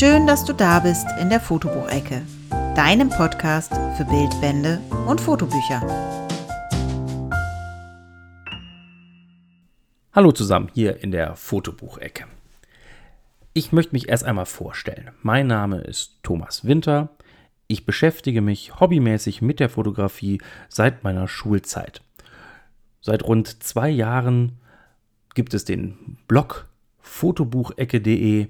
[0.00, 2.22] Schön, dass du da bist in der Fotobuchecke,
[2.74, 5.82] deinem Podcast für Bildbände und Fotobücher.
[10.14, 12.24] Hallo zusammen hier in der Fotobuchecke.
[13.52, 15.10] Ich möchte mich erst einmal vorstellen.
[15.20, 17.10] Mein Name ist Thomas Winter.
[17.66, 20.40] Ich beschäftige mich hobbymäßig mit der Fotografie
[20.70, 22.00] seit meiner Schulzeit.
[23.02, 24.60] Seit rund zwei Jahren
[25.34, 28.48] gibt es den Blog fotobuchecke.de,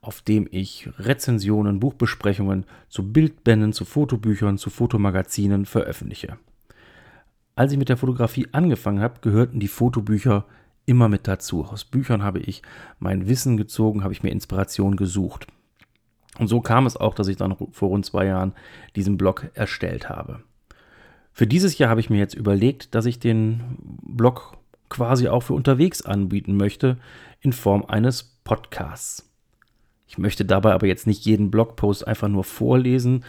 [0.00, 6.38] auf dem ich Rezensionen, Buchbesprechungen zu Bildbänden, zu Fotobüchern, zu Fotomagazinen veröffentliche.
[7.56, 10.44] Als ich mit der Fotografie angefangen habe, gehörten die Fotobücher
[10.86, 11.64] immer mit dazu.
[11.64, 12.62] Aus Büchern habe ich
[12.98, 15.46] mein Wissen gezogen, habe ich mir Inspiration gesucht.
[16.38, 18.52] Und so kam es auch, dass ich dann vor rund zwei Jahren
[18.94, 20.42] diesen Blog erstellt habe.
[21.32, 24.56] Für dieses Jahr habe ich mir jetzt überlegt, dass ich den Blog
[24.88, 26.96] quasi auch für unterwegs anbieten möchte
[27.40, 29.27] in Form eines Podcasts.
[30.08, 33.24] Ich möchte dabei aber jetzt nicht jeden Blogpost einfach nur vorlesen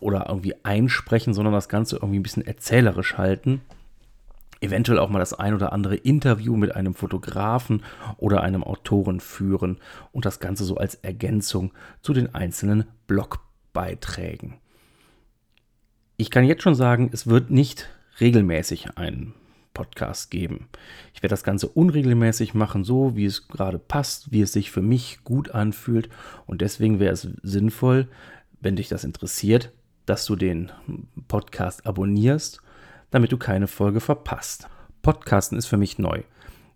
[0.00, 3.60] oder irgendwie einsprechen, sondern das Ganze irgendwie ein bisschen erzählerisch halten
[4.60, 7.82] eventuell auch mal das ein oder andere Interview mit einem Fotografen
[8.16, 9.78] oder einem Autoren führen
[10.12, 14.54] und das Ganze so als Ergänzung zu den einzelnen Blogbeiträgen.
[16.16, 17.88] Ich kann jetzt schon sagen, es wird nicht
[18.20, 19.34] regelmäßig einen
[19.76, 20.68] Podcast geben.
[21.14, 24.82] Ich werde das Ganze unregelmäßig machen, so wie es gerade passt, wie es sich für
[24.82, 26.08] mich gut anfühlt
[26.46, 28.08] und deswegen wäre es sinnvoll,
[28.60, 29.72] wenn dich das interessiert,
[30.06, 30.72] dass du den
[31.28, 32.62] Podcast abonnierst
[33.10, 34.68] damit du keine Folge verpasst.
[35.02, 36.22] Podcasten ist für mich neu.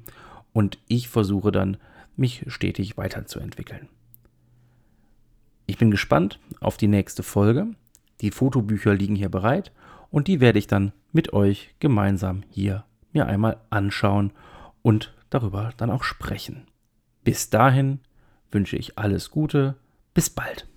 [0.54, 1.76] und ich versuche dann
[2.16, 3.90] mich stetig weiterzuentwickeln.
[5.66, 7.68] Ich bin gespannt auf die nächste Folge.
[8.22, 9.72] Die Fotobücher liegen hier bereit
[10.12, 14.34] und die werde ich dann mit euch gemeinsam hier mir einmal anschauen
[14.82, 16.68] und darüber dann auch sprechen.
[17.24, 18.00] Bis dahin
[18.54, 19.76] wünsche ich alles Gute,
[20.14, 20.68] bis bald.